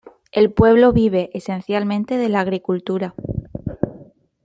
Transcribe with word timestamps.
El 0.31 0.51
pueblo 0.51 0.93
vive 0.93 1.29
esencialmente 1.35 2.17
de 2.17 2.27
la 2.27 2.39
agricultura. 2.39 3.13